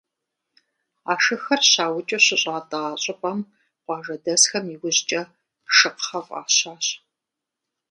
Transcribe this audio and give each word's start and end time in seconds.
А 1.11 1.13
шыхэр 1.23 1.61
щаукӏыу 1.71 2.23
щыщӏатӏа 2.25 2.81
щӏыпӏэм 3.03 3.39
къуажэдэсхэм 3.83 4.65
иужькӏэ 4.75 5.21
«Шыкхъэ» 5.75 6.19
фӏащащ. 6.27 6.85